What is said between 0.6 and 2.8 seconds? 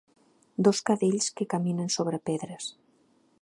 Dos cadells que caminen sobre pedres.